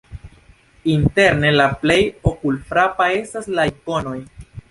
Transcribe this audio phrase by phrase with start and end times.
[0.93, 1.99] Interne la plej
[2.31, 4.17] okulfrapa estas la ikonoj.